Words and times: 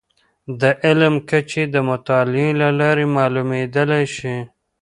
د 0.61 0.63
علم 0.83 1.15
کچې 1.29 1.63
د 1.73 1.75
مطالعې 1.89 2.49
له 2.61 2.69
لارې 2.79 3.05
معلومیدلی 3.17 4.03
شي. 4.15 4.37